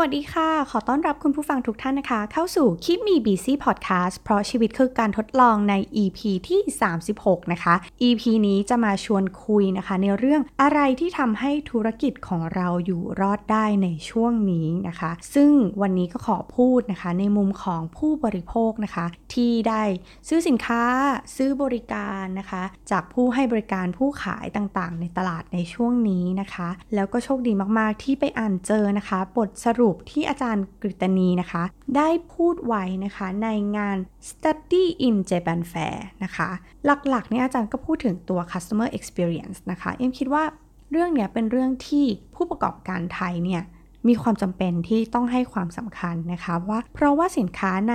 [0.00, 6.60] วัสดีค่ะ ขอต้อนรับคุณผู้ฟังทุกท่านนะคะ เข้าสู่คิปมีบีซีพอดแคสต์เพราะชีวิตคือการทดลองใน EP ที่
[7.06, 7.74] 36 นะคะ
[8.08, 15.50] EP นี้จะมาชวนคุยนะคะ ในเรื่องอะไรที่ทำให้ธุรกิจของเราอยู่รอดได้ในช่วงนี้นะคะ ซึ่ง
[15.82, 19.82] วันนี้ก็ขอพูดนะคะ ในมุมของผู้บริโภคนะคะ ที่ได้
[20.28, 20.82] ซื้อสินค้า
[21.36, 31.62] ซื้อบริการนะคะ จากผู้ให้บริการผู้ขายต่างๆ ในตลาดในช่วงนี้นะคะ แล้วก็โชคดีมากๆที่ไปอ่านเจอนะคะ บทสรุปที่อาจารย์กฤตนีนะคะ
[31.96, 33.96] ได้พูดไว้นะคะในงาน
[34.28, 36.48] Study in Japan Fair นะคะ
[36.84, 40.44] หลักๆเนี่ยอาจารย์ก็พูดถึงตัว customer experience นะคะ เอ็มคิดว่า
[40.90, 43.62] เรื่องเนี้ยเป็นเรื่องที่ผู้ประกอบการไทยเนี่ย
[44.08, 47.94] มีความจำเป็นที่ต้องให้ความสำคัญนะคะว่าเพราะว่าสินค้าใน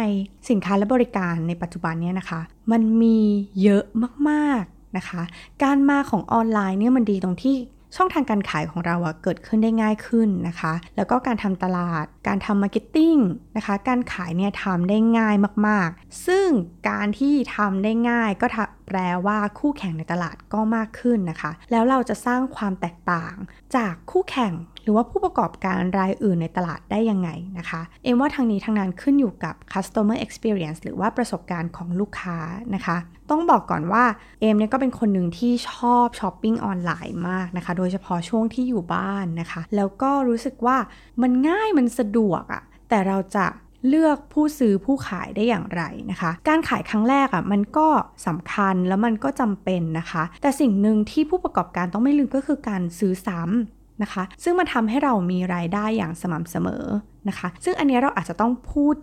[0.49, 2.41] สินค้าและบริการในปัจจุบันเนี่ยนะคะ
[2.71, 3.19] มันมี
[3.61, 3.83] เยอะ
[4.29, 5.21] มากๆนะคะ
[5.63, 7.55] การมาของออนไลน์เนี่ยมันดีตรงที่
[7.95, 13.15] ช่องทางการขายของเราอะเกิดขึ้นได้ง่ายขึ้นนะคะ แล้วก็การทำตลาด การทำ marketing
[13.57, 15.35] นะคะ การขายเนี่ยทำได้ง่าย
[15.67, 16.47] มากๆ ซึ่ง
[16.89, 18.47] การที่ทำได้ง่ายก็
[18.87, 23.35] แปลว่าคู่แข่งในตลาดก็มากขึ้นนะคะ แล้วเราจะสร้างความแตกต่าง
[23.75, 32.37] จากคู่แข่งหรือว่าผู้ประกอบการรายอื่นในตลาดได้ยังไงนะคะ เอ็มว่าทั้งนี้ทั้งนั้นขึ้นอยู่กับ customer experience หรือว่าประสบการณ์ของลูกค้า
[32.75, 32.97] นะคะ
[33.29, 34.03] ต้องบอกก่อนว่า
[34.39, 40.77] เอมเนี่ยก็เป็นคนหนึ่งที่ชอบช้อปปิ้งออนไลน์มากนะคะ โดยเฉพาะช่วงที่อยู่บ้านนะคะ แล้วก็รู้สึกว่า
[41.21, 43.45] มันง่ายมันสะดวกอะแต่เราจะ
[43.87, 47.87] เลือกผู้ซื้อผู้ขายได้อย่างไรนะคะ การขายครั้งแรกอะ่ะมันก็
[48.27, 56.85] สำคัญแล้วมันก็จำเป็นนะคะ แต่สิ่งหนึ่งที่ผู้ประกอบการต้องไม่ลืมก็คือการซื้อซ้ำนะคะ ซึ่งมันทำให้เรามีรายได้อย่างสม่ำเสมอ
[57.29, 58.95] นะคะ ซึ่งอันนี้เราอาจจะต้องพูด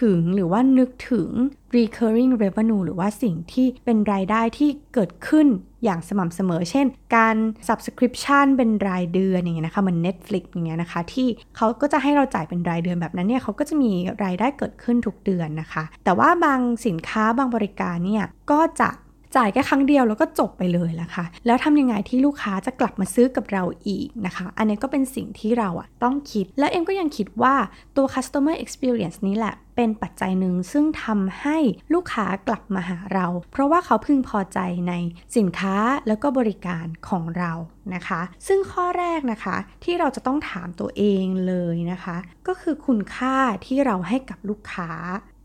[0.00, 1.30] ถึงหรือว่านึกถึง
[1.76, 5.46] recurring revenue หรือว่าสิ่งที่เป็นรายได้ที่เกิดขึ้น
[5.84, 7.36] อย่างสม่ำเสมอ เช่น การ
[7.68, 13.90] subscription เป็นรายเดือนอย่างเงี้ยนะคะ เหมือน Netflix อย่างเงี้ยนะคะ ที่เขาก็จะให้เราจ่ายเป็นรายเดือนแบบนั้นเนี่ยเขาก็จะมี
[14.24, 18.90] รายได้เกิดขึ้นทุกเดือนนะคะ แต่ว่าบางสินค้าบางบริการเนี่ยก็จะ
[19.36, 27.54] จ่ายแค่ครั้งเดียวแล้วก็จบไปเลยละค่ะ แล้วทำยังไงที่ลูกค้าจะกลับมาซื้อกับเราอีกนะคะ อันนี้ก็เป็นสิ่งที่เราอะต้องคิด แล้วเอ็มก็ยังคิดว่า
[27.96, 31.58] ตัว customer experience นี้แหละเป็นปัจจัยหนึ่งซึ่งทำให้
[31.94, 34.92] ลูกค้ากลับมาหาเรา เพราะว่าเขาพึงพอใจใน
[35.36, 35.76] สินค้า
[36.08, 37.52] แล้วก็บริการของเรา
[37.94, 42.16] นะคะ ซึ่งข้อแรกนะคะที่เราจะต้องถามตัวเองเลยนะคะ
[42.46, 44.90] ก็คือคุณค่าที่เราให้กับลูกค้า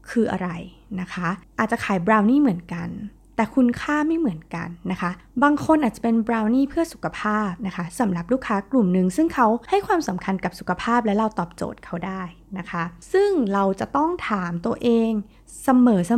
[0.10, 0.50] คืออะไร
[1.00, 2.90] นะคะ อาจจะขายบราวนี่เหมือนกัน
[3.36, 5.12] แต่คุณค่าไม่เหมือนกันนะคะ
[5.44, 12.22] บางคนอาจจะเป็นบราวนี่เพื่อสุขภาพนะคะสำหรับลูกค้ากลุ่มหนึ่งซึ่งเขาให้ความสำคัญกับสุขภาพและเราตอบโจทย์เขาได้
[12.58, 12.84] นะคะ
[13.14, 15.12] ซึ่งเราจะต้องถามตัวเอง
[15.64, 15.70] เส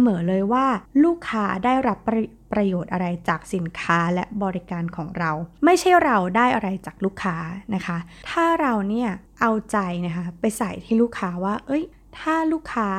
[0.07, 0.65] มอๆเลยว่า
[1.03, 2.17] ลูกค้าได้รับปร
[2.53, 5.31] ประโยชน์อะไรจากสินค้าและบริการของเรา
[5.65, 7.35] ไม่ใช่เราได้อะไรจากลูกค้า
[7.75, 7.97] นะคะ
[8.29, 9.09] ถ้าเราเนี่ย
[9.41, 11.83] เอาใจนะคะไปใส่ที่ลูกค้าว่า เอ้ย
[12.19, 12.89] ถ้าลูกค้า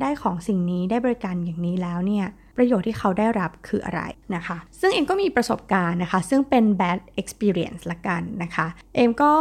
[0.00, 2.26] ได้ของสิ่งนี้ได้บริการอย่างนี้แล้วเนี่ย
[2.58, 4.02] ประโยชน์ที่เขาได้รับคืออะไร
[4.34, 9.32] นะคะ ซึ่งเอ็มก็มีประสบการณ์นะคะ ซึ่งเป็น bad experience ละกันนะคะ เอ็มก็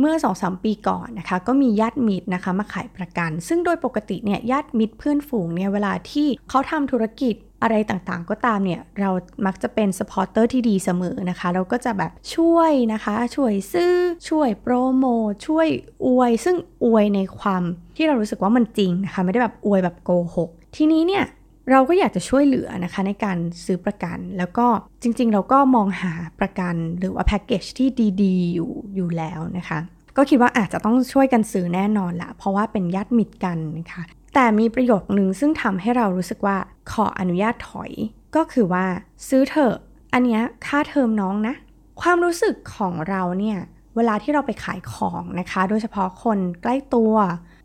[0.00, 9.10] เมื่อ 2-3 ปีก่อนนะคะ ก็มีญาติมิตรนะคะมาขายประกัน ซึ่งโดยปกติเนี่ยญาติมิตรเพื่อนฝูงเนี่ยเวลาที่เขาทำธุรกิจอะไรต่างๆ ก็ตามเนี่ยเรา
[9.46, 13.94] มักจะเป็น supporter ที่ดีเสมอนะคะ เราก็จะแบบช่วยนะคะ ช่วยซื้อ
[14.28, 15.68] ช่วยโปรโมทช่วย
[16.06, 17.62] อวย ซึ่งอวยในความ
[17.96, 21.24] ที่เรารู้สึกว่ามันจริงนะคะ ไม่ได้แบบอวยแบบโกหก ทีนี้เนี่ย
[21.70, 24.66] เราก็อยากจะช่วยเหลือนะคะในการซื้อประกัน แล้วก็
[25.02, 27.88] จริงๆ เราก็มองหาประกันหรือว่าแพ็กเกจที่
[28.22, 29.78] ดีๆ อยู่อยู่แล้วนะคะ
[30.16, 34.02] ก็คิดว่าอาจจะต้องช่วยกันซื้อแน่นอนละเพราะว่าเป็นญาติมิตรกันนะคะ
[34.34, 36.56] แต่มีประโยคนึงซึ่งทำให้เรารู้สึกว่า
[36.92, 37.92] ขออนุญาตถอย
[38.36, 38.84] ก็คือว่า
[39.28, 39.74] ซื้อเถอะ
[40.12, 41.54] อันนี้ค่าเทอมน้องนะ
[42.00, 43.58] ความรู้สึกของเราเนี่ย
[43.96, 47.14] เวลาที่เราไปขายของนะคะ โดยเฉพาะคนใกล้ตัว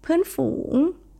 [0.02, 0.74] เพื่อนฝูง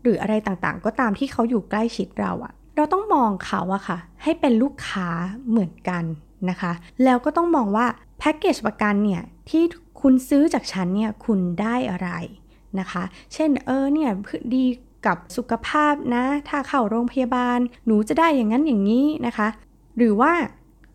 [0.04, 5.10] หรืออะไรต่างๆ ก็ตามที่เขาอยู่ใกล้ชิดเราอะ เราต้องมองเขาอะค่ะ ให้เป็นลูกค้า
[5.50, 6.04] เหมือนกัน
[6.50, 6.72] นะคะ
[7.04, 7.88] แล้วก็ต้องมองว่า
[8.20, 9.64] แพ็กเกจประกันเนี่ยที่
[10.02, 12.10] คุณซื้อจากฉันเนี่ยคุณได้อะไร
[12.80, 13.04] นะคะ
[13.34, 14.10] เช่นเออเนี่ย
[14.56, 14.66] ดี
[15.06, 19.48] กับสุขภาพนะ ถ้าเข้าโรงพยาบาล หนูจะได้อย่างนั้นอย่างนี้นะคะ
[19.98, 20.34] หรือว่า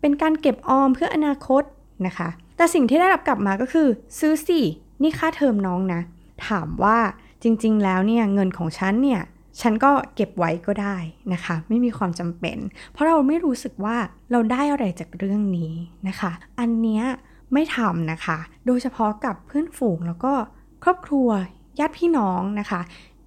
[0.01, 1.63] เป็นการเก็บออมเพื่ออนาคต
[2.05, 3.87] นะคะ แต่สิ่งที่ได้รับกลับมาก็คือ
[4.19, 4.59] ซื้อสิ
[5.01, 6.01] นี่ค่าเทอมน้องนะ
[6.47, 6.97] ถามว่า
[7.43, 9.21] จริงๆ แล้วเนี่ยเงินของฉันเนี่ย
[9.59, 10.97] ฉันก็เก็บไว้ก็ได้
[11.33, 12.57] นะคะ ไม่มีความจำเป็น
[12.93, 13.97] เพราะเราไม่รู้สึกว่า
[14.31, 15.73] เราได้อะไรจากเรื่องนี้
[16.07, 17.03] นะคะ อันเนี้ย
[17.53, 20.33] ไม่ทำนะคะ โดยเฉพาะกับเพื่อนฝูงแล้วก็
[20.83, 21.29] ครอบครัว
[21.79, 22.81] ญาติพี่น้องนะคะ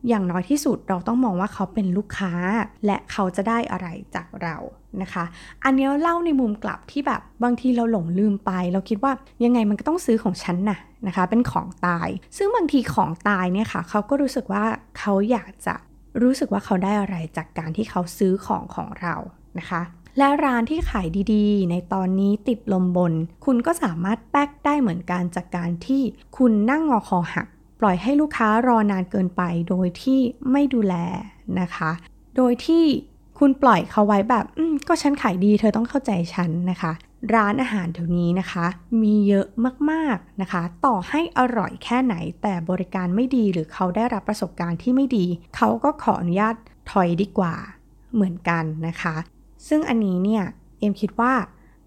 [0.09, 2.32] อย่างน้อยที่สุดเราต้องมองว่าเขาเป็นลูกค้า
[2.87, 4.56] และเขาจะได้อะไรจากเรา
[5.03, 5.25] นะคะ
[5.65, 9.12] อันนี้เล่าในมุมกลับที่แบบบางทีเราหลงลืมไป เราคิดว่า
[9.44, 14.65] ยังไงมันก็ต้องซื้อของฉันน่ะนะคะ เป็นของตาย ซึ่งบางทีของตายเนี่ยค่ะ เขาก็รู้สึกว่า
[14.99, 15.75] เขาอยากจะ
[16.22, 19.14] รู้สึกว่าเขาได้อะไรจากการที่เขาซื้อของของเรา
[19.58, 19.82] นะคะ
[20.19, 23.12] และร้านที่ขายดีๆ ในตอนนี้ติดลมบน
[23.44, 26.02] คุณก็สามารถแป๊กได้เหมือนกันจากการที่
[26.37, 27.46] คุณนั่งงอคอหัก
[27.81, 30.20] ปล่อยให้ลูกค้ารอนานเกินไป โดยที่
[30.50, 30.94] ไม่ดูแล
[31.61, 31.90] นะคะ
[32.37, 32.84] โดยที่
[33.38, 34.44] คุณปล่อยเขาไว้แบบ
[34.88, 36.93] ก็ฉันขายดีเธอต้องเข้าใจฉันนะคะ
[37.35, 38.67] ร้านอาหารแถวนี้นะคะ
[39.03, 39.47] มีเยอะ
[39.91, 45.26] มากๆนะคะ ต่อให้อร่อยแค่ไหนแต่บริการไม่ดีหรือเขาได้รับประสบการณ์ที่ไม่ดี
[45.56, 46.55] เขาก็ขออนุญาต
[46.91, 47.55] ถอยดีกว่า
[48.15, 49.17] เหมือนกันนะคะ
[49.69, 50.44] ซึ่งอันนี้เนี่ย
[50.79, 51.32] เอ็มคิดว่า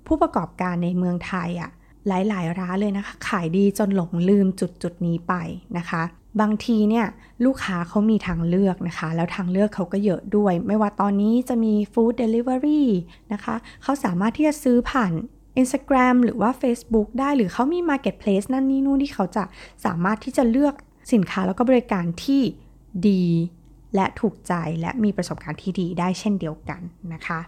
[0.08, 1.72] ผู้ประกอบการในเมืองไทยอะ่ะ
[2.08, 5.34] หลายๆ ร้านเลยนะคะ ขายดีจนหลงลืมจุดจุดนี้ไป
[5.78, 6.02] นะคะ
[6.42, 7.08] บางทีเนี่ย
[7.46, 12.84] ลูกค้าเขามีทางเลือกนะคะ แล้วทางเลือกเขาก็เยอะด้วย ไม่ว่าตอนนี้จะมี Food Delivery
[13.34, 15.14] นะคะเขาสามารถที่จะซื้อผ่าน
[15.62, 19.44] Instagram หรือว่า Facebook ได้หรือเขามี Marketplace นั่นนี่นู่นที่เขาจะ
[19.86, 20.74] สามารถที่จะเลือก
[21.14, 22.42] สินค้าแล้วก็บริการที่
[23.10, 23.26] ดี
[23.96, 26.82] และถูกใจและมีประสบการณ์ที่ดีได้เช่นเดียวกัน
[27.14, 27.40] นะคะ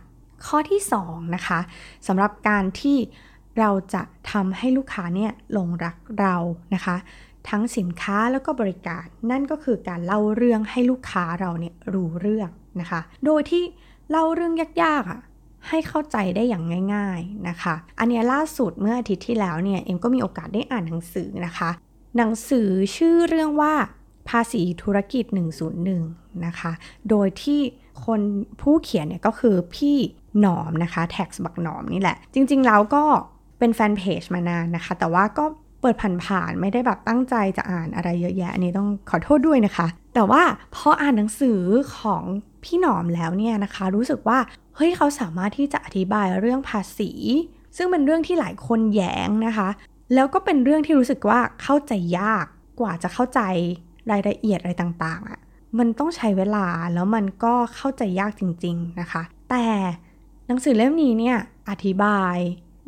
[0.45, 1.59] ข้อที่2นะคะ
[2.07, 2.97] สำหรับการที่
[3.59, 4.01] เราจะ
[4.31, 6.35] ทำให้ลูกค้าเนี่ยหลงรักเรา
[6.73, 6.95] นะคะ
[7.49, 12.49] ทั้งสินค้าแล้วก็บริการ นั่นก็คือการเล่าเรื่องให้ลูกค้าเราเนี่ยรู้เรื่อง
[12.81, 13.63] นะคะ โดยที่
[14.11, 14.53] เล่าเรื่อง
[14.83, 15.21] ยากๆอะ
[15.67, 16.63] ให้เข้าใจได้อย่าง
[16.95, 21.69] ง่าย ๆนะคะ อันนี้ล่าสุดเมื่ออาทิตย์ที่แล้วเนี่ยเอ็มก็มีโอกาสได้อ่านหนังสือนะคะ
[22.17, 23.73] หนังสือชื่อเรื่องว่า
[24.29, 25.25] ภาษีธุรกิจ
[25.85, 26.71] 101 นะคะ
[27.09, 27.61] โดยที่
[28.05, 28.21] คน
[28.61, 29.97] ผู้เขียนเนี่ยก็คือพี่
[30.39, 33.03] หนอมนะคะแท็กบักหนอมนี่แหละ จริงๆแล้วก็
[33.59, 35.45] เป็นแฟนเพจมานานนะคะ แต่ว่าก็
[35.81, 35.95] เปิด
[36.25, 40.43] ผ่านๆไม่ได้แบบตั้งใจจะอ่านอะไรเยอะแยะอันนี้ต้องขอโทษด้วยนะคะ แต่ว่า
[40.75, 41.61] พออ่านหนังสือ
[41.97, 42.23] ของ
[42.63, 44.39] พี่หนอมแล้วเนี่ยนะคะ รู้สึกว่า
[44.75, 47.11] เฮ้ยเขาสามารถที่จะอธิบายเรื่องภาษี
[47.77, 49.69] ซึ่งเป็นเรื่องที่หลายคนแย้งนะคะ
[50.13, 52.45] แล้วก็เป็นเรื่องที่รู้สึกว่าเข้าใจยาก
[52.79, 53.41] กว่าจะเข้าใจ
[54.11, 55.39] รายละเอียดอะไรต่างๆอะ่ะ
[55.77, 59.65] มันต้องใช้เวลาแล้วมันก็เข้าใจยากจริง ๆนะคะ แต่
[60.47, 61.37] หนังสือเล่มนี้เนี่ย
[61.69, 62.37] อธิบาย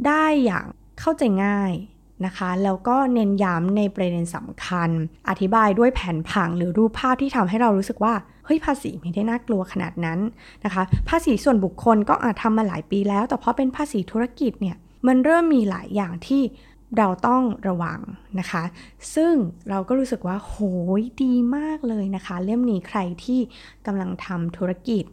[0.08, 0.66] ได้อย่าง
[1.00, 1.72] เข้าใจง่าย
[2.26, 4.90] นะคะแล้วก็เน้นย้ำในประเด็นสำคัญ
[5.30, 8.14] อธิบายด้วยแผนผังหรือรูปภาพที่ทำให้เรารู้สึกว่า
[8.46, 10.20] เฮ้ยภาษีไม่ได้น่ากลัวขนาดนั้น
[10.66, 14.78] นะคะภาษีส่วนบุคคลก็อาจทำมาหลายปีแล้ว แต่พอเป็นภาษีธุรกิจเนี่ย
[15.08, 16.42] มันเริ่มมีหลายอย่างที่
[16.98, 18.00] เราต้องระวัง
[18.40, 18.64] นะคะ
[19.16, 19.34] ซึ่ง
[19.70, 20.56] เราก็รู้สึกว่าโห
[21.00, 23.40] ยดีมากเลยนะคะ เล่มนี้ใครที่
[23.86, 25.04] กำลังทำธุรกิจ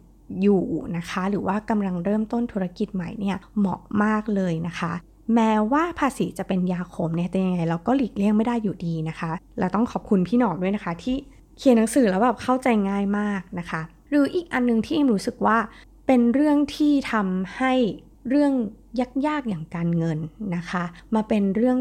[0.41, 0.63] อยู่
[0.97, 4.93] นะคะ หรือว่ากำลังเริ่มต้นธุรกิจใหม่เนี่ยเหมาะมากเลยนะคะ
[5.35, 11.15] แม้ว่าภาษีจะเป็นยาขมเนี่ยแต่ยังไงเราก็หลีกเลี่ยงไม่ได้อยู่ดีนะคะ เราต้องขอบคุณพี่หนอมด้วยนะคะ ที่
[11.57, 15.57] เขียนหนังสือแล้วแบบเข้าใจง่ายมากนะคะ หรืออีกอันนึงที่เอ็มรู้สึกว่า
[16.07, 17.73] เป็นเรื่องที่ทำให้
[18.29, 18.53] เรื่อง
[19.27, 20.19] ยากๆอย่างการเงิน
[20.55, 20.83] นะคะ
[21.15, 21.77] มาเป็นเรื่อง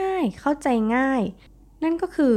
[0.00, 1.22] ง่ายๆ เข้าใจง่าย
[1.82, 2.34] นั่นก็คือ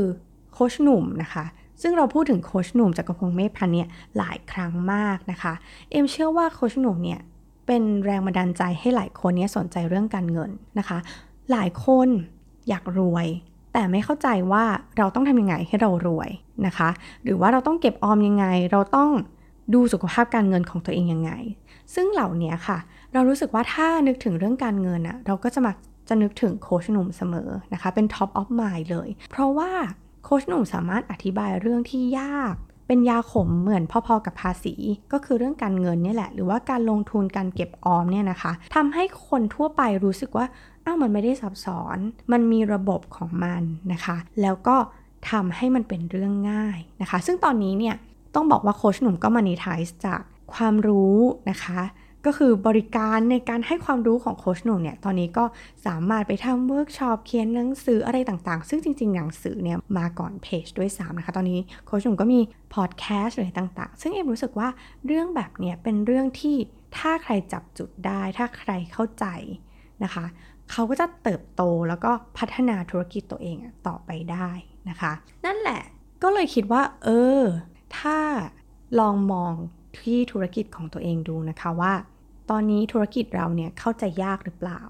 [0.53, 1.45] โคชหนุ่มนะคะ
[1.81, 3.87] ซึ่งเราพูดถึงโคชหนุ่มจากกระพงเมฆพันเนี่ย
[4.17, 5.53] หลายครั้งมากนะคะ
[5.91, 7.19] เอ็มเชื่อว่าโคชหนุ่มเนี่ย
[7.65, 10.97] เป็นแรงบันดาลใจให้หลายคนนี้สนใจเรื่องการเงินนะคะ
[11.51, 12.07] หลายคน
[12.69, 13.27] อยากรวย
[13.73, 14.63] แต่ไม่เข้าใจว่า
[14.97, 16.29] เราต้องทำยังไงให้เรารวย
[16.65, 16.89] นะคะ
[17.23, 19.09] หรือว่าเราต้องเก็บออมยังไง เราต้อง
[19.73, 21.31] ดูสุขภาพการเงินของตัวเองยังไง
[21.95, 22.77] ซึ่งเหล่านี้ค่ะ
[23.13, 25.75] เรารู้สึกว่าถ้านึกถึงเรื่องการเงินอะเราก็จะมัก
[26.09, 29.71] จะนึกถึงโคชหนุ่มเสมอนะคะ เป็น top of mind เลย เพราะว่า
[30.23, 32.55] โคชหนุ่มสามารถอธิบายเรื่องที่ยาก
[32.87, 34.75] เป็นยาขมเหมือนพอๆกับภาษี
[35.11, 40.45] ก็คือเรื่องการเงินนี่แหละ หรือว่าการลงทุนการเก็บออมเนี่ยนะคะทำให้คนทั่วไปรู้สึกว่า
[40.85, 41.97] อ้าวมันไม่ได้ซับซ้อน
[42.31, 43.61] มันมีระบบของมัน
[43.93, 44.75] นะคะ แล้วก็
[45.31, 47.95] ทำให้มันเป็นเรื่องง่ายนะคะ ซึ่งตอนนี้เนี่ย
[48.35, 50.21] ต้องบอกว่าโค้ชหนุ่มก็ monetize จาก
[50.53, 51.17] ความรู้
[51.49, 51.79] นะคะ
[52.25, 55.45] ก็คือบริการในการให้ความรู้ของโค้ชหนุ่มเนี่ยตอนนี้ก็
[55.85, 62.39] สามารถไปทำเวิร์กช็อปเขียนหนังสืออะไรต่างๆ ซึ่งจริงๆ หนังสือเนี่ยมาก่อนเพจด้วยซ้ำนะคะ ตอนนี้โคชหนุ่มก็มี
[62.73, 64.67] พอดแคสต์อะไรต่างๆ ซึ่งเอ็มรู้สึกว่า
[65.05, 66.55] เรื่องแบบเนี้ยเป็นเรื่องที่
[66.97, 69.25] ถ้าใครจับจุดได้ ถ้าใครเข้าใจ
[70.03, 70.25] นะคะ
[70.71, 74.49] เขาก็จะเติบโตแล้วก็พัฒนาธุรกิจตัวเองต่อไปได้
[74.89, 75.11] นะคะ
[75.45, 75.81] นั่นแหละ
[76.23, 77.41] ก็เลยคิดว่า เออ
[77.99, 78.17] ถ้า
[78.99, 79.53] ลองมอง
[79.99, 81.93] ที่ธุรกิจของตัวเองดูนะคะว่า
[82.49, 84.81] ตอนนี้ธุรกิจเราเนี่ยเข้าใจยากหรือเปล่า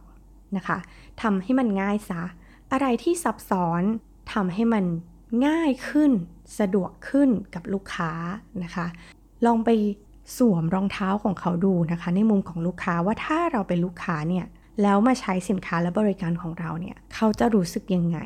[0.55, 0.77] นะคะ
[1.21, 2.23] ทำให้มันง่ายซะ
[2.71, 3.83] อะไรที่ซับซ้อน
[4.33, 4.85] ทำให้มัน
[5.47, 6.11] ง่ายขึ้น
[6.59, 8.11] สะดวกขึ้นกับลูกค้า
[8.63, 8.87] นะคะ
[9.45, 9.69] ลองไป
[10.37, 14.45] สวมรองเท้าของเขาดูนะคะ ในมุมของลูกค้าว่าถ้าเราเป็นลูกค้าเนี่ย
[14.81, 18.19] แล้วมาใช้สินค้าและบริการของเราเนี่ย เขาจะรู้สึกยังไง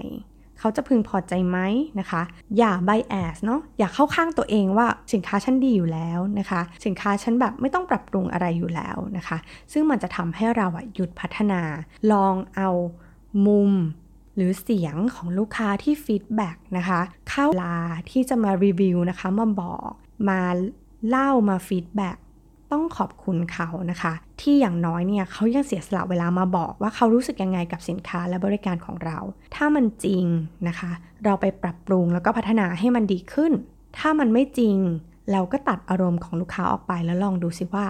[0.59, 1.57] เขาจะพึงพอใจไหม
[1.99, 2.21] นะคะ
[2.57, 9.37] อย่าไบแอสเนาะอย่าเข้าข้างตัวเองว่าสินค้าฉันดีอยู่แล้วนะคะ สินค้าฉันแบบไม่ต้องปรับปรุงอะไรอยู่แล้วนะคะ
[9.71, 11.61] ซึ่งมันจะทำให้เราอะหยุดพัฒนา
[12.11, 12.69] ลองเอา
[13.47, 13.71] มุม
[14.35, 17.77] หรือเสียงของลูกค้าที่ feedback นะคะเข้าลา
[18.11, 19.91] ที่จะมารีวิวนะคะมาบอก
[20.29, 20.41] มา
[21.07, 22.17] เล่ามา feedback
[22.71, 29.17] ต้องขอบคุณเขานะคะ ที่อย่างน้อยเนี่ยเขายังเสียสละเวลามาบอกว่าเขารู้สึกยังไงกับสินค้าและบริการของเรา
[29.55, 30.25] ถ้ามันจริง
[30.67, 30.91] นะคะ
[31.25, 33.51] เราไปปรับปรุงแล้วก็พัฒนาให้มันดีขึ้น
[33.97, 34.77] ถ้ามันไม่จริง
[35.31, 37.85] เราก็ตัดอารมณ์ของลูกค้าออกไปแล้วลองดูสิว่า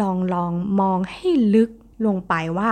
[0.00, 1.70] ลองลองมองให้ลึก
[2.06, 2.68] ลงไปว่า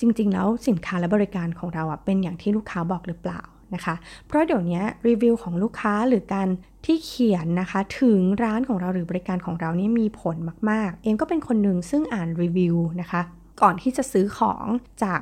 [0.00, 3.40] จริง ๆ แล้วสินค้าและบริการของเราอะเป็นอย่างที่ลูกค้าบอกหรือเปล่า
[3.74, 3.94] นะคะ
[4.26, 6.48] เพราะเดี๋ยวนี้รีวิวของลูกค้าหรือการ
[6.86, 10.36] ที่เขียนนะคะถึงร้านของเราหรือบริการของเรานี่มีผล
[10.70, 13.20] มาก ๆ เอ็มก็เป็นคนหนึ่งซึ่งอ่านรีวิวนะคะ
[13.62, 14.64] ก่อนที่จะซื้อของ
[15.02, 15.20] จาก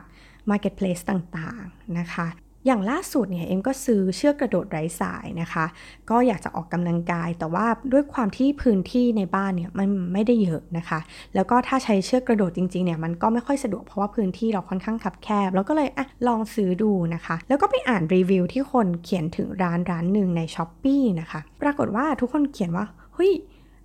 [0.50, 2.26] Marketplace ต่างๆนะคะ
[2.66, 5.64] อย่างล่าสุดเนี่ยเอ็มก็ซื้อเชือกกระโดดไร้สายนะคะ
[6.10, 11.00] ก็อยากจะออกกำลังกาย แต่ว่าด้วยความที่พื้นที่ในบ้านเนี่ยมันไม่ได้เยอะนะคะ
[11.34, 23.32] แล้วก็ถ้าใช้เชือกกระโดดจริงๆเนี่ยมันก็ไม่ค่อยสะดวกเพราะว่าพื้นที่เราค่อนข้างคับแคบ แล้วก็เลยอะลองซื้อดูนะคะ แล้วก็ไปอ่านรีวิวที่คนเขียนถึงร้านร้านหนึ่งใน s h อ p e e นะคะ ปรากฏว่าทุกคนเขียนว่าเฮ้ย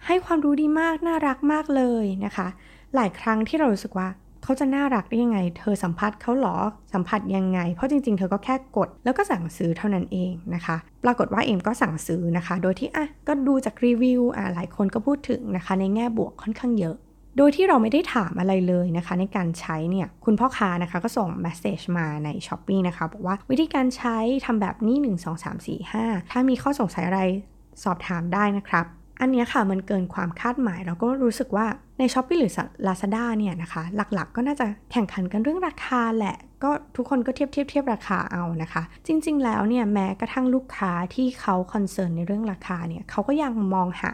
[0.05, 2.48] ให้ความรู้ดีมากน่ารักมากเลยนะคะ
[2.95, 4.07] หลายครั้งที่เรารู้สึกว่า
[4.50, 6.58] เขาจะน่ารักได้ยังไง เธอสัมผัสเขาหรอ
[6.94, 16.96] สัมผัสยังไง เพราะจริงๆ เธอก็แค่กดแล้วก็สั่งซื้อเท่านั้นเองนะคะ ปรากฏว่าเอ็มก็สั่งซื้อนะคะ โดยที่อะก็ดูจากรีวิวอะหลายคนก็พูดถึงนะคะ ในแง่บวกค่อนข้างเยอะ
[17.38, 27.22] โดยที่เราไม่ได้ถามอะไรเลยนะคะ ในการใช้เนี่ยคุณพ่อค้านะคะก็ส่งเมสเซจมาใน s h อ p e e นะคะ บอกว่าวิธีการใช้ทำแบบนี้ 1 2 3 4 5 ถ้ามีข้อสงสัยอะไร
[27.84, 28.86] สอบถามได้นะครับ
[29.21, 31.65] อันนี้ค่ะมันเกินความคาดหมายเราก็รู้สึกว่า
[31.99, 32.53] ใน s h อ p e e หรือ
[32.88, 44.11] Lazada เนี่ยนะคะ หลักๆ ก็น่าจะแข่งขันกันเรื่องราคาแหละ ก็ทุกคนก็เทียบเทียบเทียบราคาเอานะคะ จริง ๆ แล้วเนี่ยแม้กระทั่งลูกค้าที่เขาคอนเซิร์นในเรื่องราคาเนี่ยเขาก็ยังมองหา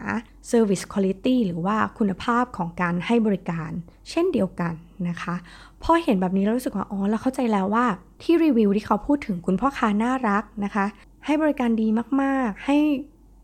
[0.50, 3.70] Service Quality หรือว่าคุณภาพของการให้บริการ
[4.10, 4.74] เช่นเดียวกัน
[5.08, 5.34] นะคะ
[5.82, 7.86] พอเห็นแบบนี้เรารู้สึกว่าอ๋อเราเข้าใจแล้วว่า
[8.22, 10.86] ที่รีวิวที่เขาพูดถึงคุณพ่อค้าน่ารักนะคะ
[11.26, 11.88] ให้บริการดี
[12.22, 12.76] มากๆ ให้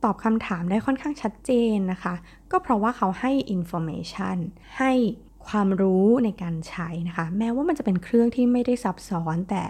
[0.04, 2.14] ตอบคำถามได้ค่อนข้างชัดเจนนะคะ
[2.50, 4.36] ก็เพราะว่าเขาให้ information
[4.78, 4.92] ให้
[5.48, 9.64] ความรู้ในการใช้นะคะ แม้ว่ามันจะเป็นเครื่องที่ไม่ได้ซับซ้อนแต่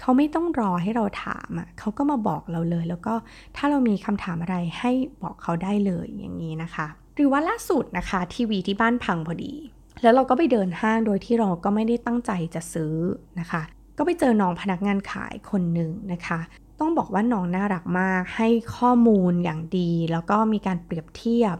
[0.00, 3.14] เขาไม่ต้องรอให้เราถามอะเขาก็มาบอกเราเลย แล้วก็
[3.56, 4.90] ถ้าเรามีคำถามอะไรให้
[5.22, 6.86] บอกเขาได้เลยอย่างนี้นะคะ
[7.16, 9.54] หรือว่าล่าสุดนะคะ ทีวีที่บ้านพังพอดี
[10.02, 12.94] แล้วเราก็ไปเดินห้างโดยที่เราก็ไม่ได้ตั้งใจจะซื้อ
[13.40, 13.62] นะคะ
[13.98, 16.40] ก็ไปเจอน้องพนักงานขายคนหนึ่งนะคะ
[16.80, 21.56] ต้องบอกว่าน้องน่ารักมาก ให้ข้อมูลอย่างดี แล้วก็มีการเปรียบเทียบ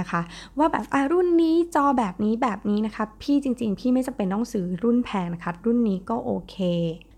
[0.00, 0.20] นะคะ
[0.58, 6.56] ว่าแบบอ่รุ่นนี้จอแบบนี้แบบนี้นะคะ พี่จริง ๆ พี่ไม่จำเป็นต้องซื้อรุ่นแพงนะคะ รุ่นนี้ก็โอเค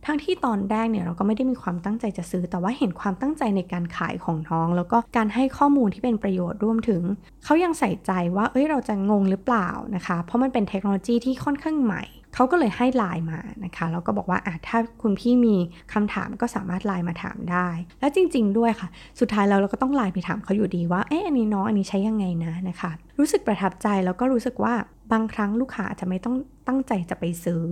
[0.07, 7.03] ทั้งที่ตอนแรกเนี่ยเราก็ไม่ได้มีความตั้งใจจะซื้อ แต่ว่าเห็นความตั้งใจในการขายของน้อง แล้วก็การให้ข้อมูลที่เป็นประโยชน์ร่วมถึง
[7.45, 12.03] เขายังใส่ใจว่าเอ้ยเราจะงงหรือเปล่านะคะ เพราะมันเป็นเทคโนโลยีที่ค่อนข้างใหม่
[12.37, 15.57] เขาก็เลยให้ไลน์มานะคะแล้วก็บอกว่าอะถ้าคุณพี่มี
[15.93, 17.69] คำถามก็สามารถไลน์มาถามได้
[18.01, 18.89] และจริง ๆ ด้วยค่ะ
[19.21, 24.75] สุดท้ายเราเราก็ต้องไลน์ไปถามเขาอยู่ดีว่าเอ๊ะอันนี้น้องอันนี้ใช้ยังไงนะนะคะ รู้สึกประทับใจแล้วก็รู้สึกว่า
[25.13, 27.65] บางครั้งลูกค้าอาจจะไม่ต้องตั้งใจจะไปซื้อ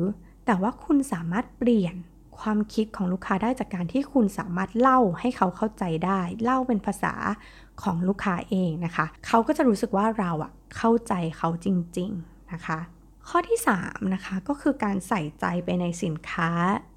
[0.47, 1.94] แต่ว่าคุณสามารถเปลี่ยน
[2.40, 7.14] ความคิดของลูกค้าได้จากการที่คุณสามารถเล่าให้เขาเข้าใจได้ เล่าเป็นภาษา
[7.83, 11.68] ของลูกค้าเองนะคะ เขาก็จะรู้สึกว่าเราอะเข้าใจเขาจ
[11.99, 12.78] ริง ๆ นะคะ
[13.28, 16.50] ข้อที่3นะคะก็คือการใส่ใจไปในสินค้า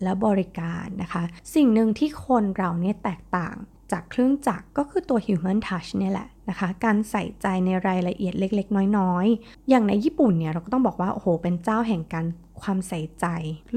[0.03, 1.23] และบริการนะคะ
[1.55, 3.55] สิ่งหนึ่งที่คนเราเนี่ยแตกต่าง
[3.91, 12.25] จากเครื่องจักรก็คือตัว human touch เนี่ยแหละนะคะ การใส่ใจในรายละเอียดเล็ก ๆ น้อยๆ อย่างในญี่ปุ่นเนี่ยเราก็ต้องบอกว่า โอ้โห เป็นเจ้าแห่งการ
[12.61, 13.25] ความใส่ใจ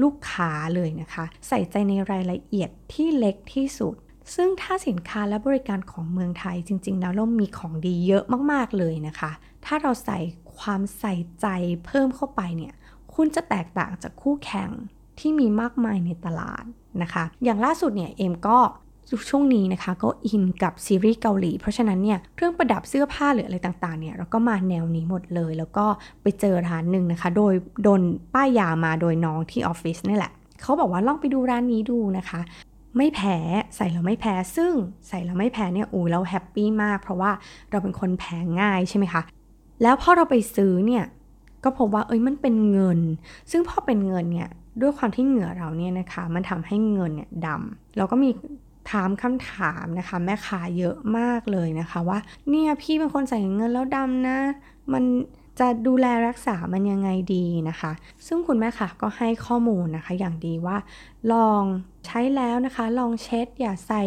[0.01, 3.95] ลูกค้าเลยนะคะ ใส่ใจในรายละเอียดที่เล็กที่สุด
[4.35, 9.31] ซึ่งถ้าสินค้าและบริการของเมืองไทยจริง ๆ แล้วเรามีของดีเยอะมากๆเลยนะคะ
[9.65, 10.19] ถ้าเราใส่
[10.61, 11.47] ความใส่ใจ
[11.85, 12.73] เพิ่มเข้าไปเนี่ย
[13.13, 14.69] คุณจะแตกต่างจากคู่แข่ง
[15.19, 16.63] ที่มีมากมายในตลาด
[17.01, 18.59] นะคะ อย่างล่าสุดเนี่ยเอ็มก็
[19.29, 25.85] ช่วงนี้นะคะก็อินกับซีรีส์เกาหลี เพราะฉะนั้นเนี่ยเครื่องประดับเสื้อผ้าหรืออะไรต่างๆเนี่ยเราก็มาแนวนี้หมดเลย แล้วก็
[26.21, 27.53] ไปเจอร้านหนึ่งนะคะ โดย
[27.83, 28.01] โดน
[28.33, 32.41] ป้ายยามาโดยน้องที่ออฟฟิศนี่แหละเขาบอกว่าลองไปดูร้านนี้ดูนะคะ
[32.97, 33.37] ไม่แพ้
[33.75, 34.73] ใส่แล้วไม่แพ้ซึ่ง
[35.07, 37.31] ใส่แล้วไม่แพ้เนี่ยอู้เราแฮปปี้มาก เพราะว่า
[37.71, 39.21] เราเป็นคนแพ้ง่ายใช่ไหมคะ
[39.81, 41.05] แล้วพอเราไปซื้อเนี่ย
[41.63, 42.99] ก็พบว่าเอ้ยมันเป็นเงิน
[43.51, 44.49] ซึ่งพอเป็นเงินเนี่ย
[44.81, 48.29] ด้วยความที่เหงื่อเราเนี่ยนะคะมันทำให้เงินเนี่ยดำเราก็มี
[48.91, 52.19] ถามคำถามนะคะแม่ค้าเยอะมากเลยนะคะว่า
[52.49, 54.37] เนี่ยพี่เป็นคนใส่เงินแล้วดำนะ
[54.93, 55.03] มัน
[55.59, 57.91] จจะดูแลรักษามันยังไงดีนะคะ
[58.27, 60.77] ซึ่งคุณแม่ค่ะก็ให้ข้อมูลนะคะอย่างดีว่า
[61.33, 61.63] ลอง
[62.05, 64.03] ใช้แล้วนะคะ ลองเช็ดอย่าใส่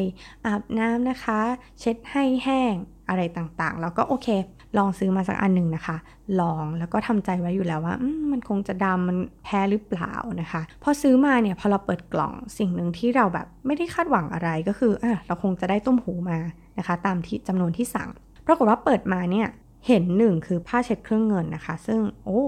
[0.46, 1.40] อาบน้ำนะคะ
[1.80, 2.74] เช็ดให้แห้ง
[3.08, 4.28] อะไรต่างๆ แล้วก็โอเค
[4.76, 5.96] ลองซื้อมาสักอันหนึ่งนะคะ
[6.40, 16.38] ลองแล้วก็ทำใจไว้อยู่แล้วว่ามันมันคงจะดำมันแพ้หรือเปล่านะคะ พอซื้อมาเนี่ยพอเราเปิดกล่องสิ่งหนึ่งที่เราแบบไม่ได้คาดหวังอะไรก็คืออเราคงจะได้ต้มหูมา
[16.78, 18.10] นะคะ ตามที่จำนวนที่สั่ง
[18.46, 19.48] ปรากฏว่าเปิดมาเนี่ย
[19.86, 22.42] เห็นหนึ่งคือผ้าเช็ดเครื่องเงินนะคะ ซึ่งโอ้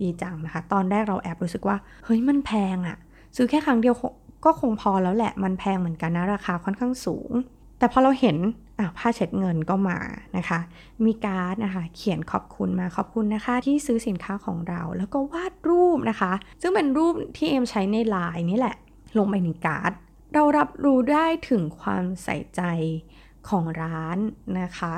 [0.00, 2.96] ดีจังนะคะ ตอนแรกเราแอบรู้สึกว่าเฮ้ยมันแพงอะ
[3.36, 3.94] ซื้อแค่ครั้งเดียว
[4.44, 7.30] ก็คงพอแล้วแหละมันแพงเหมือนกันนะราคาค่อนข้างสูง
[7.78, 8.36] แต่พอเราเห็น
[8.98, 9.98] ผ้าเช็ดเงินก็มา
[10.36, 10.60] นะคะ
[11.04, 18.76] มีการ์ดนะคะ เขียนขอบคุณมาขอบคุณนะคะ ที่ซื้อสินค้าของเราแล้วก็วาดรูปนะคะ ซึ่งเป็นรูปที่เอ็มใช้ในไลน์นี่แหละ
[19.18, 19.92] ลงไปในการ์ด
[20.34, 22.62] เรารับรู้ได้ถึงความใส่ใจ
[23.48, 24.18] ของร้าน
[24.60, 24.94] นะคะ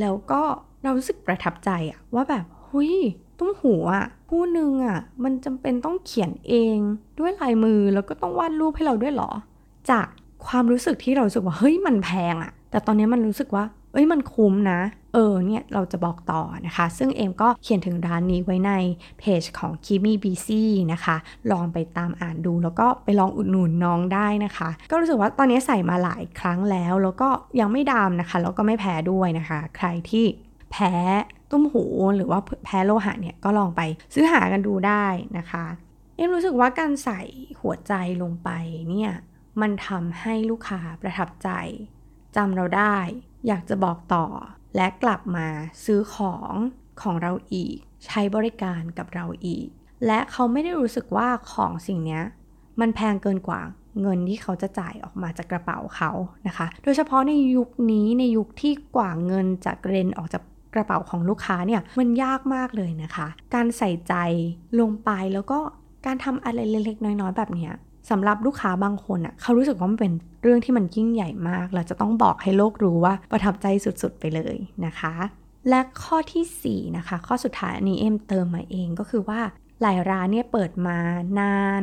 [0.00, 0.42] แล้วก็
[0.82, 2.92] เรารู้สึกประทับใจอะว่าแบบหุย
[3.38, 6.78] ตุ้มหูอะผู้หนึ่งอะมันจำเป็นต้องเขียนเอง
[7.18, 9.30] ด้วยลายมือแล้วก็ต้องวาดรูปให้เราด้วยหรอ
[9.90, 10.06] จาก
[10.46, 14.80] ความรู้สึกที่เราสึกว่าเฮ้ยมันแพงอะ แต่ตอนนี้มันรู้สึกว่า เอ้ยมันคุ้มนะ
[15.14, 18.72] เออเนี่ยเราจะบอกต่อนะคะ ซึ่งเอมก็เขียนถึงร้านนี้ไว้ใน
[19.18, 20.48] เพจของ Kimi BC
[20.92, 21.16] นะคะ
[21.52, 27.28] ลองไปตามอ่านดูแล้วก็ไปลองอุดหนุนน้องได้นะคะ ก็รู้สึกว่าตอนนี้ใส่มาหลายครั้งแล้ว แล้วก็
[27.60, 30.26] ยังไม่ดำนะคะ แล้วก็ไม่แพ้ด้วยนะคะ ใครที่
[30.70, 30.92] แพ้
[31.50, 31.84] ตุ้มหู
[32.16, 33.80] หรือว่าแพ้โลหะเนี่ยก็ลองไป
[34.14, 35.06] ซื้อหากันดูได้
[35.38, 35.64] นะคะ
[36.16, 37.20] เอ็มรู้สึกว่าการใส่
[37.60, 37.92] หัวใจ
[38.22, 38.50] ลงไป
[38.90, 39.12] เนี่ย
[39.60, 41.50] มันทำให้ลูกค้าประทับใจ
[42.36, 42.96] จำเราได้
[43.46, 44.26] อยากจะบอกต่อ
[44.76, 45.46] และกลับมา
[45.84, 46.52] ซื้อของ
[47.02, 47.76] ของเราอีก
[48.06, 49.66] ใช้บริการกับเราอีก
[50.06, 52.20] และเขาไม่ได้รู้สึกว่าของสิ่งนี้
[52.80, 53.60] มันแพงเกินกว่า
[54.00, 56.10] เงินที่เขาจะจ่ายออกมาจากกระเป๋าเขา
[56.46, 60.42] นะคะ โดยเฉพาะในยุคนี้ในยุคที่กว่าเงินจะเรนออกจาก
[60.74, 64.14] กระเป๋าของลูกค้าเนี่ยมันยากมากเลยนะคะ การใส่ใจ
[64.80, 65.58] ลงไปแล้วก็
[66.06, 67.70] การทำอะไรเล็กๆน้อยๆแบบนี้
[68.10, 75.14] สำหรับลูกค้าบางคนอะเขารู้สึกว่ามันเป็นเรื่องที่มันยิ่งใหญ่มาก เราจะต้องบอกให้โลกรู้ว่าประทับใจสุดๆไปเลยนะคะ
[75.68, 79.40] และข้อที่4นะคะข้อสุดท้ายอันนี้เอ็มเติมมาเองก็คือว่า
[79.82, 80.98] หลายร้านเนี่ยเปิดมา
[81.40, 81.82] นาน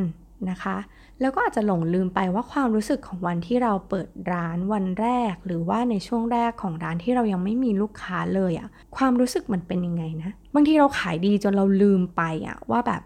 [0.50, 0.76] นะคะ
[1.20, 13.02] แล้วก็อาจจะหลงลืมไปว่าความรู้สึกของวันที่เราเปิดร้านวันแรก หรือว่าในช่วงแรกของร้านที่เรายังไม่มีลูกค้าเลยอะความรู้สึกมันเป็นยังไงนะ บางทีเราขายดีจนเราลืมไปอะว่าแบบ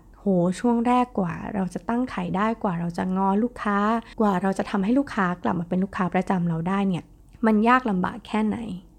[0.60, 3.78] ช่วงแรกกว่า เราจะตั้งขายได้กว่า เราจะงอลูกค้า
[4.20, 7.04] กว่า เราจะทำให้ลูกค้ากลับมาเป็นลูกค้าประจำเราได้เนี่ย
[7.46, 8.58] มันยากลำบากแค่ไหน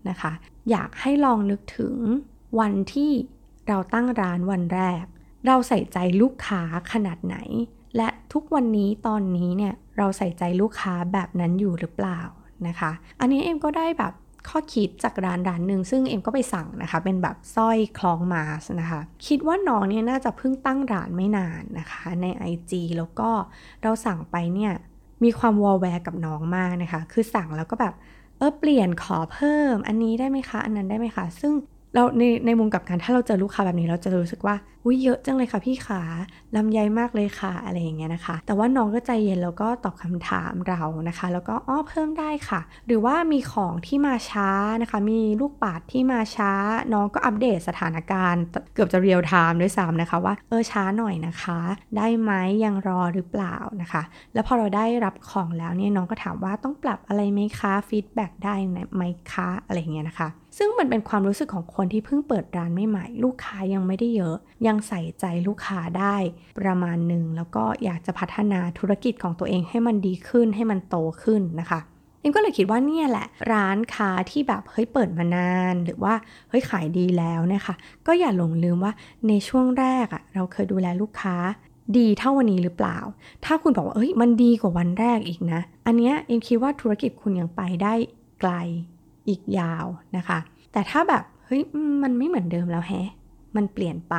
[0.09, 0.31] นะคะ
[0.71, 1.95] อยากให้ลองนึกถึง
[2.59, 3.11] วันที่
[3.67, 5.03] เราตั้งร้านวันแรก
[5.47, 6.61] เราใส่ใจลูกค้า
[6.91, 7.37] ขนาดไหน
[7.97, 12.19] และทุกวันนี้ตอนนี้เนี่ยเราใส่ใจลูกค้าแบบนั้นอยู่หรือเปล่า
[12.67, 14.13] นะคะ อันนี้เอ็มก็ได้แบบ
[14.47, 23.29] ข้อคิดจากร้านร้านหนึ่งซึ่งเอ็มก็ไปสั่งนะคะ เป็นแบบสร้อยคล้องมาสนะคะ คิดว่าน้องเนี่ยน่าจะเพิ่งตั้งร้านไม่นานนะคะ ใน IG แล้วก็
[23.83, 24.73] เราสั่งไปเนี่ย
[25.23, 27.93] มีความวอลแวร์กับน้องมากนะคะ คือสั่งแล้วก็แบบ
[28.37, 31.53] เออเปลี่ยนขอเพิ่ม อันนี้ได้ไหมคะ อันนั้นได้ไหมคะ ซึ่ง
[31.93, 36.01] เราในในมุมกับการถ้าเราเจอลูกค้าแบบนี้เราจะรู้สึกว่าอุ้ยเยอะจังเลยค่ะพี่ขา
[36.55, 44.49] ลำไยมากเลยค่ะอะไรอย่างเงี้ยนะคะ แต่ว่าน้องก็ใจเย็นแล้วก็ตอบคำถามเรานะคะ แล้วก็อ้อเพิ่มได้ค่ะ หรือว่ามีของที่มาช้า
[44.81, 46.51] นะคะ มีลูกปัดที่มาช้า
[46.93, 51.59] น้องก็อัปเดตสถานการณ์เกือบจะ real time ด้วยซ้ำนะคะว่าเออช้าหน่อยนะคะ
[51.97, 52.31] ได้ไหม
[52.63, 54.01] ยังรอหรือเปล่านะคะ
[54.33, 58.55] แล้วพอเราได้รับของแล้วเนี่ยน้องก็ถามว่าต้องปรับอะไรไหมคะ feedback ได้
[58.93, 66.15] ไหมคะอะไรอย่างเงี้ยนะคะซึ่งมันเป็นความรู้สึกของคนที่เพิ่งเปิดร้านใหม่ๆลูกค้ายังไม่ได้เยอะ ยังใส่ใจลูกค้าได้
[66.59, 71.79] ประมาณหนึ่ง แล้วก็อยากจะพัฒนาธุรกิจของตัวเองให้มันดีขึ้นให้มันโตขึ้นนะคะ
[72.21, 76.13] เอ็มก็เลยคิดว่าเนี่ยแหละ ร้านค้าที่แบบเฮ้ยเปิดมานาน หรือว่า
[76.49, 77.75] เฮ้ยขายดีแล้วนะคะ
[78.07, 78.93] ก็อย่าหลงลืมว่า
[79.27, 81.35] ในช่วงแรกอะ่ะเราเคยดูแลลูกค้า
[81.97, 82.97] ดีเท่าวันนี้หรือเปล่า
[83.45, 87.93] ถ้าคุณบอกว่าเอ้ยมันดีกว่าวันแรกอีกนะ อันเนี้ยเอ็มคิดว่าธุรกิจคุณยังไปได้
[88.41, 88.53] ไกล
[89.29, 89.85] อีกยาว
[90.17, 90.39] นะคะ
[90.71, 91.61] แต่ถ้าแบบเฮ้ย
[92.03, 93.09] มันไม่เหมือนเดิมแล้วแฮะ
[93.55, 94.15] มันเปลี่ยนไป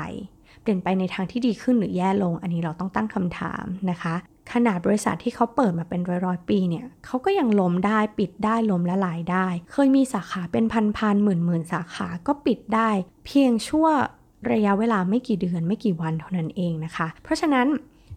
[0.62, 4.14] เปลี่ยนไปในทางที่ดีขึ้นหรือแย่ลง อันนี้เราต้องตั้งคำถามนะคะ
[4.52, 12.90] ขนาดบริษัทที่เขาเปิดมาเป็นร้อยร้อยปีเนี่ยเขาก็ยังล้มได้ปิดได้ล้มละลายได้ เคยมีสาขาเป็นพันพันหมื่นหมื่นสาขาก็ปิดได้
[13.26, 13.86] เพียงชั่ว
[14.52, 17.66] ระยะเวลาไม่กี่เดือนไม่กี่วันเท่านั้นเองนะคะ เพราะฉะนั้น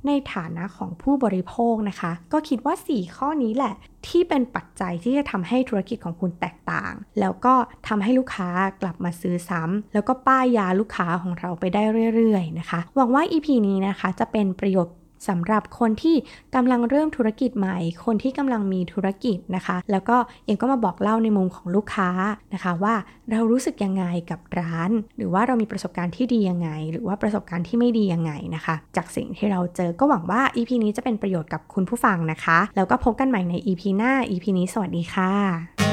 [0.07, 3.73] ในฐานะของผู้บริโภคนะคะ ก็คิดว่า 4 ข้อนี้แหละ
[4.07, 7.53] ที่เป็นปัจจัยที่จะทำให้ธุรกิจของคุณแตกต่าง แล้วก็
[7.87, 8.49] ทำให้ลูกค้า
[8.81, 11.83] กลับมาซื้อซ้ำแล้วก็ป้ายยาลูกค้าของเราไปได้
[12.15, 14.95] เรื่อยๆนะคะ หวังว่า EP นี้นะคะจะเป็นประโยชน์
[15.27, 16.15] สำหรับคนที่
[16.55, 22.09] กำลังเริ่มธุรกิจใหม่ คนที่กำลังมีธุรกิจนะคะ แล้วก็เอ็มก็มาบอกเล่าในมุมของลูกค้า
[22.53, 22.95] นะคะ ว่า
[23.31, 35.92] เรารู้สึกยังไงกับร้าน หรือว่าเรามีประสบการณ์ที่ดียังไง หรือว่าประสบการณ์ที่ไม่ดียังไงนะคะ จากสิ่งที่เราเจอก็หวังว่า EP นี้จะเป็นประโยชน์กับคุณผู้ฟังนะคะ แล้วก็พบกันใหม่ใน EP หน้า EP นี้สวัสดีค่ะ